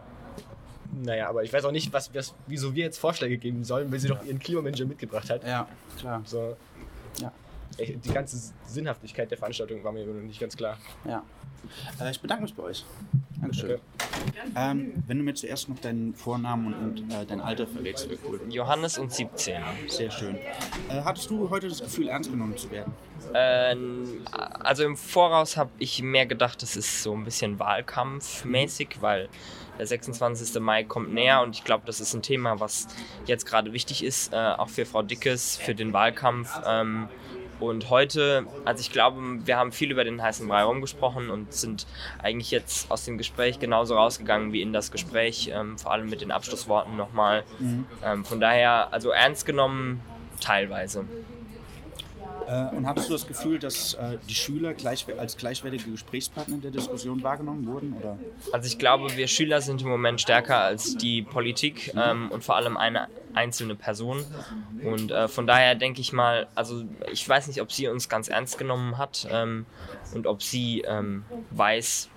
naja, 1.03 1.29
aber 1.29 1.43
ich 1.43 1.51
weiß 1.51 1.65
auch 1.65 1.71
nicht, 1.71 1.91
was, 1.91 2.13
was, 2.13 2.33
wieso 2.47 2.73
wir 2.73 2.85
jetzt 2.85 2.97
Vorschläge 2.97 3.37
geben 3.37 3.63
sollen, 3.63 3.91
weil 3.91 3.99
sie 3.99 4.07
doch 4.07 4.23
ihren 4.23 4.39
Klimamanager 4.39 4.85
mitgebracht 4.85 5.29
hat. 5.29 5.43
Ja, 5.45 5.67
klar. 5.97 6.21
So, 6.25 6.55
ja. 7.21 7.31
Die 7.77 8.13
ganze 8.13 8.53
Sinnhaftigkeit 8.65 9.29
der 9.29 9.37
Veranstaltung 9.37 9.83
war 9.83 9.91
mir 9.91 10.05
noch 10.05 10.13
nicht 10.21 10.39
ganz 10.39 10.55
klar. 10.55 10.77
Ja. 11.03 11.23
Äh, 11.99 12.11
ich 12.11 12.21
bedanke 12.21 12.43
mich 12.43 12.53
bei 12.53 12.63
euch. 12.63 12.85
Dankeschön. 13.41 13.71
Okay. 13.71 13.81
Ähm, 14.55 15.03
wenn 15.07 15.17
du 15.17 15.23
mir 15.23 15.33
zuerst 15.33 15.69
noch 15.69 15.79
deinen 15.79 16.13
Vornamen 16.13 16.73
und, 16.73 16.99
und 17.01 17.11
äh, 17.11 17.25
dein 17.25 17.41
Alter 17.41 17.67
verrätst, 17.67 18.09
wäre 18.09 18.19
cool. 18.27 18.39
Johannes 18.49 18.97
und 18.97 19.11
17. 19.11 19.61
Sehr 19.87 20.11
schön. 20.11 20.35
Äh, 20.89 21.01
hattest 21.03 21.29
du 21.29 21.49
heute 21.49 21.67
das 21.67 21.81
Gefühl, 21.81 22.07
ernst 22.07 22.31
genommen 22.31 22.55
zu 22.57 22.71
werden? 22.71 22.93
Ähm, 23.33 24.21
also 24.31 24.83
im 24.83 24.95
Voraus 24.95 25.57
habe 25.57 25.71
ich 25.77 26.01
mehr 26.01 26.25
gedacht, 26.25 26.61
das 26.61 26.75
ist 26.75 27.03
so 27.03 27.13
ein 27.13 27.23
bisschen 27.23 27.59
wahlkampfmäßig, 27.59 28.97
weil 29.01 29.29
der 29.77 29.87
26. 29.87 30.61
Mai 30.61 30.83
kommt 30.83 31.13
näher 31.13 31.41
und 31.41 31.55
ich 31.55 31.63
glaube, 31.63 31.83
das 31.85 31.99
ist 31.99 32.13
ein 32.13 32.21
Thema, 32.21 32.59
was 32.59 32.87
jetzt 33.25 33.45
gerade 33.45 33.73
wichtig 33.73 34.03
ist, 34.03 34.33
äh, 34.33 34.37
auch 34.37 34.69
für 34.69 34.85
Frau 34.85 35.01
Dickes, 35.01 35.57
für 35.57 35.75
den 35.75 35.91
Wahlkampf. 35.91 36.61
Ähm, 36.65 37.09
und 37.59 37.89
heute, 37.89 38.45
also 38.65 38.81
ich 38.81 38.91
glaube, 38.91 39.21
wir 39.45 39.57
haben 39.57 39.71
viel 39.71 39.91
über 39.91 40.03
den 40.03 40.21
heißen 40.21 40.47
Brei 40.47 40.63
rumgesprochen 40.63 41.29
und 41.29 41.53
sind 41.53 41.87
eigentlich 42.21 42.51
jetzt 42.51 42.91
aus 42.91 43.05
dem 43.05 43.17
Gespräch 43.17 43.59
genauso 43.59 43.95
rausgegangen 43.95 44.51
wie 44.51 44.61
in 44.61 44.73
das 44.73 44.91
Gespräch, 44.91 45.51
ähm, 45.53 45.77
vor 45.77 45.91
allem 45.91 46.09
mit 46.09 46.21
den 46.21 46.31
Abschlussworten 46.31 46.97
nochmal. 46.97 47.43
Mhm. 47.59 47.85
Ähm, 48.03 48.25
von 48.25 48.39
daher, 48.39 48.91
also 48.91 49.09
ernst 49.09 49.45
genommen 49.45 50.01
teilweise. 50.39 51.05
Äh, 52.47 52.75
und 52.75 52.87
hattest 52.87 53.09
du 53.09 53.13
das 53.13 53.27
Gefühl, 53.27 53.59
dass 53.59 53.95
äh, 53.95 54.17
die 54.29 54.35
Schüler 54.35 54.73
gleich, 54.73 55.05
als 55.17 55.37
gleichwertige 55.37 55.91
Gesprächspartner 55.91 56.55
in 56.55 56.61
der 56.61 56.71
Diskussion 56.71 57.23
wahrgenommen 57.23 57.65
wurden? 57.67 57.93
Oder? 57.93 58.17
Also 58.51 58.67
ich 58.67 58.77
glaube, 58.77 59.15
wir 59.15 59.27
Schüler 59.27 59.61
sind 59.61 59.81
im 59.81 59.87
Moment 59.87 60.21
stärker 60.21 60.59
als 60.59 60.97
die 60.97 61.21
Politik 61.21 61.93
ähm, 61.95 62.29
und 62.31 62.43
vor 62.43 62.55
allem 62.55 62.77
eine 62.77 63.07
einzelne 63.33 63.75
Person. 63.75 64.25
Und 64.83 65.11
äh, 65.11 65.27
von 65.27 65.45
daher 65.45 65.75
denke 65.75 66.01
ich 66.01 66.13
mal, 66.13 66.47
also 66.55 66.83
ich 67.11 67.27
weiß 67.27 67.47
nicht, 67.47 67.61
ob 67.61 67.71
sie 67.71 67.87
uns 67.87 68.09
ganz 68.09 68.27
ernst 68.27 68.57
genommen 68.57 68.97
hat 68.97 69.27
ähm, 69.31 69.65
und 70.13 70.27
ob 70.27 70.41
sie 70.41 70.81
ähm, 70.87 71.25
weiß, 71.51 72.09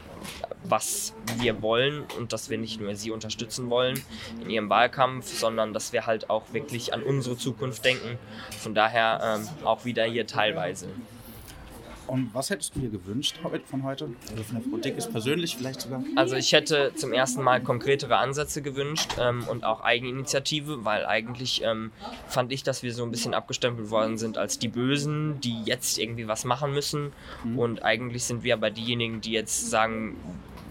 was 0.65 1.15
wir 1.39 1.63
wollen 1.63 2.05
und 2.19 2.33
dass 2.33 2.51
wir 2.51 2.59
nicht 2.59 2.81
nur 2.81 2.95
sie 2.95 3.11
unterstützen 3.11 3.71
wollen 3.71 4.03
in 4.43 4.51
ihrem 4.51 4.71
Wahlkampf, 4.71 5.27
sondern 5.27 5.73
dass 5.73 5.93
wir 5.93 6.07
halt 6.07 6.31
auch 6.31 6.53
wirklich 6.53 6.95
an 6.95 7.03
unsere 7.03 7.37
Zukunft 7.37 7.85
denken. 7.85 8.19
Von 8.59 8.75
daher 8.75 9.39
ähm, 9.41 9.67
auch 9.67 9.85
wieder 9.85 10.05
hier 10.05 10.27
teilweise. 10.27 10.89
Und 12.09 12.35
was 12.35 12.51
hättest 12.51 12.75
du 12.75 12.81
dir 12.81 12.89
gewünscht 12.89 13.37
von 13.43 13.83
heute? 13.83 14.09
Also 14.31 14.43
von 14.43 14.57
der 14.57 14.71
Frau 14.71 14.77
Dickes 14.79 15.09
persönlich 15.09 15.57
vielleicht 15.57 15.83
sogar? 15.83 16.03
Also 16.17 16.37
ich 16.37 16.53
hätte 16.53 16.93
zum 16.97 17.13
ersten 17.13 17.43
Mal 17.43 17.63
konkretere 17.63 18.17
Ansätze 18.17 18.63
gewünscht 18.63 19.17
ähm, 19.21 19.45
und 19.49 19.65
auch 19.65 19.83
Eigeninitiative, 19.83 20.85
weil 20.85 21.07
eigentlich 21.07 21.63
ähm, 21.63 21.93
fand 22.27 22.51
ich, 22.53 22.63
dass 22.63 22.83
wir 22.83 22.95
so 22.95 23.05
ein 23.05 23.11
bisschen 23.11 23.35
abgestempelt 23.35 23.91
worden 23.91 24.17
sind 24.19 24.39
als 24.39 24.59
die 24.59 24.69
Bösen, 24.69 25.41
die 25.41 25.63
jetzt 25.65 25.99
irgendwie 25.99 26.27
was 26.27 26.45
machen 26.45 26.73
müssen. 26.73 27.13
Mhm. 27.45 27.59
Und 27.59 27.83
eigentlich 27.85 28.25
sind 28.25 28.43
wir 28.43 28.55
aber 28.55 28.71
diejenigen, 28.71 29.21
die 29.21 29.33
jetzt 29.33 29.71
sagen, 29.71 30.17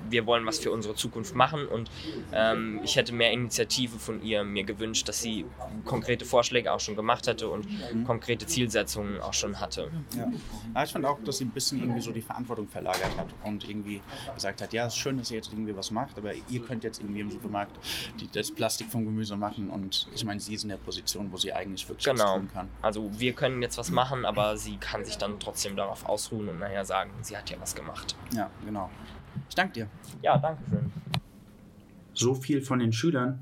wir 0.10 0.26
wollen 0.26 0.46
was 0.46 0.60
für 0.60 0.72
unsere 0.72 0.96
Zukunft 0.96 1.36
machen 1.36 1.68
und 1.68 1.90
ähm, 2.32 2.80
ich 2.84 2.96
hätte 2.96 3.14
mehr 3.14 3.32
Initiative 3.32 3.98
von 4.00 4.22
ihr 4.22 4.44
mir 4.44 4.64
gewünscht, 4.64 5.08
dass 5.08 5.22
sie 5.22 5.46
konkrete 5.86 6.26
Vorschläge 6.26 6.72
auch 6.72 6.80
schon 6.80 6.96
gemacht 6.96 7.28
hätte 7.28 7.50
und 7.50 7.68
mhm. 7.70 8.04
konkrete 8.04 8.46
Zielsetzungen 8.46 9.22
auch 9.22 9.34
schon 9.34 9.60
hatte. 9.60 9.92
Ja. 10.16 10.84
ich 10.84 10.92
fand 10.92 11.06
auch, 11.06 11.20
dass 11.24 11.38
sie 11.38 11.46
ein 11.46 11.52
bisschen 11.52 11.80
irgendwie 11.80 12.02
so 12.02 12.12
die 12.12 12.22
Verantwortung 12.22 12.68
verlagert 12.68 13.18
hat 13.18 13.28
und 13.44 13.68
irgendwie 13.70 14.02
gesagt 14.36 14.62
hat, 14.62 14.74
ja, 14.74 14.88
es 14.88 14.94
ist 14.94 15.00
schön, 15.00 15.18
dass 15.18 15.32
ihr 15.32 15.38
jetzt 15.38 15.52
irgendwie 15.52 15.76
was 15.76 15.92
macht, 15.92 16.18
aber 16.18 16.32
ihr 16.34 16.62
könnt 16.62 16.84
jetzt 16.84 17.00
irgendwie 17.00 17.22
im 17.22 17.32
Supermarkt 17.32 17.78
die, 18.20 18.30
das 18.32 18.52
Plastik 18.52 18.88
vom 18.90 19.06
Gemüse 19.06 19.36
machen 19.36 19.70
und 19.70 20.08
ich 20.14 20.26
meine, 20.26 20.40
sie 20.40 20.54
ist 20.54 20.64
in 20.64 20.70
der 20.70 20.78
Position, 20.78 21.32
wo 21.32 21.38
sie 21.38 21.54
eigentlich 21.54 21.88
wirklich 21.88 22.06
genau. 22.06 22.26
was 22.26 22.34
tun 22.36 22.50
kann. 22.54 22.70
Also 22.82 23.10
wir 23.20 23.34
können 23.34 23.62
jetzt 23.62 23.78
was 23.78 23.92
machen, 23.92 24.26
aber 24.26 24.58
sie 24.58 24.78
kann 24.78 25.06
sich 25.06 25.18
dann 25.18 25.40
trotzdem 25.40 25.76
darauf 25.76 26.08
ausruhen 26.08 26.50
und 26.50 26.60
nachher 26.60 26.86
sagen, 26.86 27.12
sie 27.22 27.38
hat 27.38 27.50
ja 27.50 27.58
was 27.60 27.76
gemacht. 27.76 28.16
Ja, 28.34 28.50
genau. 28.66 28.90
Ich 29.50 29.56
danke 29.56 29.74
dir. 29.74 29.88
Ja, 30.22 30.38
danke 30.38 30.64
schön. 30.70 30.92
So 32.14 32.34
viel 32.34 32.62
von 32.62 32.80
den 32.80 32.92
Schülern. 32.92 33.40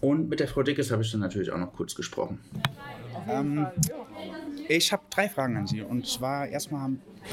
Und 0.00 0.28
mit 0.28 0.40
der 0.40 0.48
Frau 0.48 0.62
Dickes 0.62 0.90
habe 0.92 1.02
ich 1.02 1.10
dann 1.10 1.20
natürlich 1.20 1.50
auch 1.50 1.58
noch 1.58 1.72
kurz 1.72 1.94
gesprochen. 1.94 2.38
Ähm, 3.28 3.66
ich 4.68 4.92
habe 4.92 5.02
drei 5.10 5.28
Fragen 5.28 5.56
an 5.56 5.66
Sie. 5.66 5.82
Und 5.82 6.06
zwar 6.06 6.46
erstmal 6.46 6.90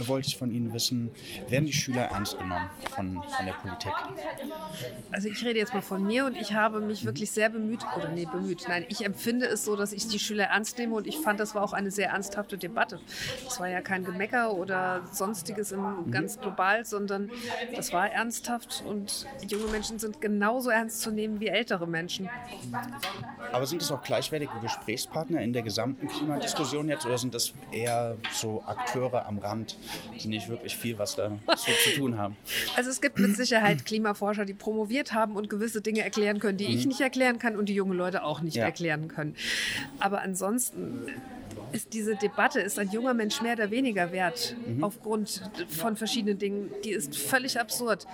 wollte 0.08 0.28
ich 0.28 0.38
von 0.38 0.52
Ihnen 0.52 0.74
wissen, 0.74 1.12
werden 1.48 1.66
die 1.66 1.74
Schüler 1.74 2.04
ernst 2.04 2.38
genommen 2.38 2.70
von, 2.96 3.22
von 3.24 3.46
der 3.46 3.54
Politik? 3.54 3.92
Also 5.12 5.30
ich 5.30 5.44
rede 5.44 5.60
jetzt 5.60 5.74
mal 5.74 5.82
von 5.82 6.06
mir 6.06 6.26
und 6.26 6.38
ich 6.38 6.54
habe 6.54 6.80
mich 6.80 7.06
wirklich 7.06 7.32
sehr 7.32 7.50
bemüht, 7.50 7.80
oder 7.98 8.10
nee, 8.10 8.26
bemüht, 8.26 8.66
nein, 8.68 8.86
ich 8.90 9.06
empfinde 9.06 9.46
es 9.48 9.66
so, 9.66 9.76
dass 9.76 9.92
ich 9.92 10.08
die 10.08 10.20
Schüler 10.20 10.46
ernst 10.46 10.78
nehme 10.78 10.96
und 10.96 11.08
ich 11.08 11.18
fand, 11.18 11.40
das 11.40 11.56
war 11.56 11.64
auch 11.64 11.74
eine 11.74 11.92
sehr 11.92 12.10
ernsthafte 12.10 12.58
Debatte. 12.58 13.00
Das 13.46 13.60
war 13.60 13.68
ja 13.68 13.82
kein 13.82 14.04
Gemecker 14.04 14.54
oder 14.54 15.02
sonstiges 15.12 15.72
im 15.72 16.12
ganz 16.12 16.40
global, 16.40 16.86
sondern 16.86 17.30
das 17.76 17.94
war 17.94 18.12
ernsthaft 18.12 18.84
und 18.86 19.26
junge 19.48 19.68
Menschen 19.72 20.00
sind 20.00 20.22
genauso 20.22 20.70
ernst 20.70 21.02
zu 21.02 21.12
nehmen 21.12 21.40
wie 21.40 21.48
ältere 21.48 21.88
Menschen. 21.88 22.30
Aber 23.52 23.66
sind 23.66 23.82
es 23.82 23.92
auch 23.92 24.02
gleichwertige 24.02 24.52
Gesprächspartner 24.62 25.42
in 25.42 25.54
der 25.54 25.62
gesamten 25.62 26.08
Klimadiskussion 26.08 26.90
jetzt 26.90 27.06
oder 27.06 27.18
sind 27.18 27.34
das 27.34 27.54
eher 27.72 28.18
so 28.32 28.64
Akteure 28.66 29.26
am 29.26 29.40
Rand? 29.40 29.78
Die 30.22 30.28
nicht 30.28 30.50
wirklich 30.50 30.76
viel 30.76 30.98
was 30.98 31.16
da 31.16 31.32
so 31.48 31.72
zu 31.84 31.98
tun 31.98 32.18
haben. 32.18 32.36
Also 32.76 32.90
es 32.90 33.02
gibt 33.02 33.20
mit 33.20 33.36
Sicherheit 33.36 33.86
Klimaforscher, 33.86 34.46
die 34.46 34.54
promoviert 34.54 35.14
haben 35.14 35.36
und 35.36 35.50
gewisse 35.50 35.82
Dinge 35.82 36.02
erklären 36.02 36.40
können, 36.40 36.58
die 36.58 36.68
mhm. 36.68 36.78
ich 36.78 36.86
nicht 36.86 37.02
erklären 37.02 37.40
kann 37.40 37.56
und 37.56 37.70
die 37.70 37.76
junge 37.76 37.96
Leute 37.96 38.24
auch 38.24 38.42
nicht 38.42 38.58
ja. 38.58 38.66
erklären 38.66 39.08
können. 39.08 39.36
Aber 40.00 40.22
ansonsten 40.22 41.08
ist 41.72 41.94
diese 41.94 42.16
Debatte, 42.16 42.60
ist 42.60 42.80
ein 42.80 42.90
junger 42.90 43.14
Mensch 43.14 43.42
mehr 43.42 43.54
oder 43.54 43.72
weniger 43.72 44.12
wert 44.12 44.56
mhm. 44.66 44.84
aufgrund 44.84 45.50
von 45.70 45.96
verschiedenen 45.96 46.38
Dingen, 46.38 46.72
die 46.84 46.92
ist 46.92 47.16
völlig 47.16 47.60
absurd. 47.60 48.08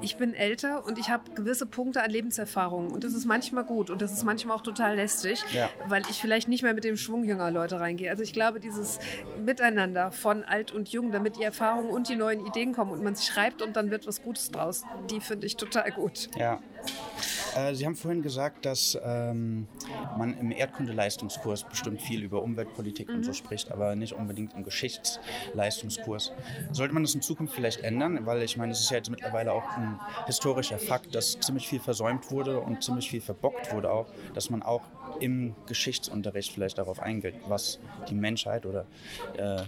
Ich 0.00 0.16
bin 0.16 0.34
älter 0.34 0.84
und 0.84 0.98
ich 0.98 1.10
habe 1.10 1.30
gewisse 1.34 1.66
Punkte 1.66 2.02
an 2.02 2.10
Lebenserfahrung 2.10 2.90
und 2.90 3.04
das 3.04 3.12
ist 3.12 3.26
manchmal 3.26 3.64
gut 3.64 3.90
und 3.90 4.02
das 4.02 4.12
ist 4.12 4.24
manchmal 4.24 4.56
auch 4.56 4.62
total 4.62 4.96
lästig, 4.96 5.42
ja. 5.52 5.68
weil 5.86 6.02
ich 6.10 6.20
vielleicht 6.20 6.48
nicht 6.48 6.62
mehr 6.62 6.74
mit 6.74 6.84
dem 6.84 6.96
Schwung 6.96 7.24
junger 7.24 7.50
Leute 7.50 7.80
reingehe. 7.80 8.10
Also 8.10 8.22
ich 8.22 8.32
glaube, 8.32 8.60
dieses 8.60 8.98
Miteinander 9.44 10.10
von 10.12 10.44
alt 10.44 10.72
und 10.72 10.88
jung, 10.90 11.12
damit 11.12 11.36
die 11.36 11.42
Erfahrungen 11.42 11.90
und 11.90 12.08
die 12.08 12.16
neuen 12.16 12.46
Ideen 12.46 12.72
kommen 12.72 12.92
und 12.92 13.02
man 13.02 13.14
sich 13.14 13.26
schreibt 13.26 13.62
und 13.62 13.76
dann 13.76 13.90
wird 13.90 14.06
was 14.06 14.22
Gutes 14.22 14.50
draus, 14.50 14.84
die 15.10 15.20
finde 15.20 15.46
ich 15.46 15.56
total 15.56 15.90
gut. 15.92 16.28
Ja. 16.38 16.60
Äh, 17.56 17.74
Sie 17.74 17.86
haben 17.86 17.96
vorhin 17.96 18.22
gesagt, 18.22 18.64
dass 18.64 18.98
ähm, 19.02 19.66
man 20.16 20.38
im 20.38 20.52
Erdkundeleistungskurs 20.52 21.64
bestimmt 21.64 22.00
viel 22.00 22.22
über 22.22 22.42
Umweltpolitik 22.42 23.08
mhm. 23.08 23.16
und 23.16 23.24
so 23.24 23.30
mhm. 23.30 23.34
spricht, 23.34 23.70
aber 23.70 23.94
nicht 23.96 24.14
unbedingt 24.14 24.54
im 24.54 24.64
Geschichtsleistungskurs. 24.64 26.32
Sollte 26.72 26.94
man 26.94 27.02
das 27.02 27.14
in 27.14 27.22
Zukunft 27.22 27.54
vielleicht 27.54 27.80
ändern? 27.80 28.24
Weil 28.26 28.42
ich 28.42 28.56
meine, 28.56 28.72
es 28.72 28.80
ist 28.80 28.90
ja 28.90 28.96
jetzt 28.96 29.10
mittlerweile 29.10 29.52
auch 29.52 29.68
ein 29.76 30.00
historischer 30.26 30.78
Fakt, 30.78 31.14
dass 31.14 31.38
ziemlich 31.40 31.68
viel 31.68 31.80
versäumt 31.80 32.30
wurde 32.30 32.60
und 32.60 32.82
ziemlich 32.82 33.10
viel 33.10 33.20
verbockt 33.20 33.72
wurde 33.72 33.90
auch, 33.90 34.06
dass 34.34 34.50
man 34.50 34.62
auch 34.62 34.82
im 35.20 35.54
Geschichtsunterricht 35.66 36.52
vielleicht 36.52 36.78
darauf 36.78 37.00
eingeht, 37.00 37.34
was 37.46 37.78
die 38.08 38.14
Menschheit 38.14 38.66
oder 38.66 38.86
äh, 39.36 39.62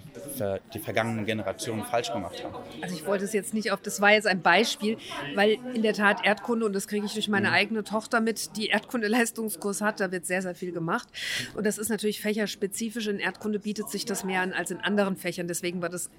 die 0.72 0.78
vergangenen 0.78 1.24
Generationen 1.26 1.84
falsch 1.84 2.12
gemacht 2.12 2.42
haben. 2.44 2.54
Also 2.80 2.94
ich 2.94 3.06
wollte 3.06 3.24
es 3.24 3.32
jetzt 3.32 3.54
nicht 3.54 3.72
auf, 3.72 3.80
das 3.80 4.00
war 4.00 4.12
jetzt 4.12 4.26
ein 4.26 4.42
Beispiel, 4.42 4.96
weil 5.34 5.58
in 5.74 5.82
der 5.82 5.94
Tat 5.94 6.24
Erdkunde, 6.24 6.66
und 6.66 6.72
das 6.72 6.88
kriege 6.88 7.06
ich 7.06 7.14
durch 7.14 7.28
meine 7.28 7.48
mhm. 7.48 7.54
eigene 7.54 7.84
Tochter 7.84 8.20
mit, 8.20 8.56
die 8.56 8.68
Erdkunde-Leistungskurs 8.68 9.80
hat, 9.80 10.00
da 10.00 10.10
wird 10.12 10.26
sehr, 10.26 10.42
sehr 10.42 10.54
viel 10.54 10.72
gemacht. 10.72 11.08
Und 11.54 11.66
das 11.66 11.78
ist 11.78 11.88
natürlich 11.88 12.20
fächerspezifisch. 12.20 13.06
In 13.06 13.18
Erdkunde 13.18 13.58
bietet 13.58 13.90
sich 13.90 14.04
das 14.04 14.24
mehr 14.24 14.40
an 14.40 14.52
als 14.52 14.70
in 14.70 14.80
anderen 14.80 15.16
Fächern. 15.16 15.48
Deswegen 15.48 15.82
war 15.82 15.88
das 15.88 16.10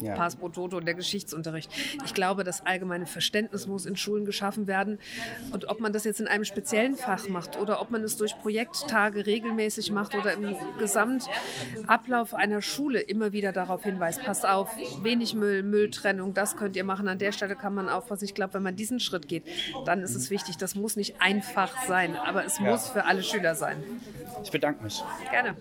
ja. 0.00 0.14
Pass 0.14 0.36
pro 0.36 0.48
Toto 0.48 0.76
und 0.76 0.86
der 0.86 0.94
Geschichtsunterricht. 0.94 1.70
Ich 2.04 2.14
glaube, 2.14 2.44
das 2.44 2.64
allgemeine 2.66 3.06
Verständnis 3.06 3.66
muss 3.66 3.86
in 3.86 3.96
Schulen 3.96 4.24
geschaffen 4.24 4.66
werden. 4.66 4.98
Und 5.52 5.68
ob 5.68 5.80
man 5.80 5.92
das 5.92 6.04
jetzt 6.04 6.20
in 6.20 6.26
einem 6.26 6.44
speziellen 6.44 6.96
Fach 6.96 7.28
macht 7.28 7.58
oder 7.58 7.80
ob 7.80 7.90
man 7.90 8.02
es 8.02 8.16
durch 8.16 8.34
Projekttage 8.74 9.26
regelmäßig 9.26 9.92
macht 9.92 10.14
oder 10.14 10.32
im 10.32 10.56
Gesamtablauf 10.78 12.34
einer 12.34 12.60
Schule 12.60 13.00
immer 13.00 13.32
wieder 13.32 13.52
darauf 13.52 13.84
hinweist, 13.84 14.22
passt 14.24 14.46
auf, 14.46 14.68
wenig 15.02 15.34
Müll, 15.34 15.62
Mülltrennung, 15.62 16.34
das 16.34 16.56
könnt 16.56 16.74
ihr 16.74 16.84
machen. 16.84 17.06
An 17.06 17.18
der 17.18 17.30
Stelle 17.30 17.54
kann 17.54 17.74
man 17.74 17.88
aufpassen. 17.88 18.24
Ich 18.24 18.34
glaube, 18.34 18.54
wenn 18.54 18.64
man 18.64 18.74
diesen 18.74 18.98
Schritt 18.98 19.28
geht, 19.28 19.44
dann 19.86 20.00
ist 20.00 20.16
es 20.16 20.30
wichtig. 20.30 20.56
Das 20.56 20.74
muss 20.74 20.96
nicht 20.96 21.20
einfach 21.20 21.84
sein, 21.86 22.16
aber 22.16 22.44
es 22.44 22.58
ja. 22.58 22.64
muss 22.64 22.88
für 22.88 23.04
alle 23.04 23.22
Schüler 23.22 23.54
sein. 23.54 23.76
Ich 24.42 24.50
bedanke 24.50 24.82
mich. 24.82 25.02
Gerne. 25.30 25.56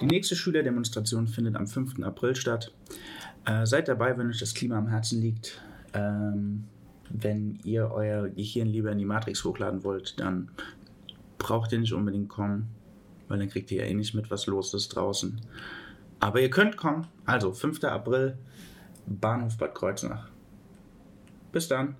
Die 0.00 0.06
nächste 0.06 0.36
Schülerdemonstration 0.36 1.26
findet 1.26 1.56
am 1.56 1.66
5. 1.66 2.02
April 2.04 2.36
statt. 2.36 2.72
Äh, 3.46 3.66
seid 3.66 3.88
dabei, 3.88 4.16
wenn 4.16 4.28
euch 4.28 4.38
das 4.38 4.54
Klima 4.54 4.78
am 4.78 4.88
Herzen 4.88 5.20
liegt. 5.20 5.60
Ähm, 5.92 6.64
wenn 7.10 7.58
ihr 7.64 7.90
euer 7.92 8.28
Gehirn 8.28 8.68
lieber 8.68 8.90
in 8.92 8.98
die 8.98 9.04
Matrix 9.04 9.44
hochladen 9.44 9.84
wollt, 9.84 10.18
dann 10.18 10.50
braucht 11.44 11.72
ihr 11.72 11.78
nicht 11.78 11.92
unbedingt 11.92 12.30
kommen, 12.30 12.70
weil 13.28 13.38
dann 13.38 13.50
kriegt 13.50 13.70
ihr 13.70 13.84
ja 13.84 13.90
eh 13.90 13.94
nicht 13.94 14.14
mit, 14.14 14.30
was 14.30 14.46
los 14.46 14.72
ist 14.72 14.88
draußen. 14.88 15.42
Aber 16.18 16.40
ihr 16.40 16.48
könnt 16.48 16.78
kommen. 16.78 17.06
Also 17.26 17.52
5. 17.52 17.84
April, 17.84 18.38
Bahnhof 19.06 19.58
Bad 19.58 19.74
Kreuznach. 19.74 20.30
Bis 21.52 21.68
dann. 21.68 21.96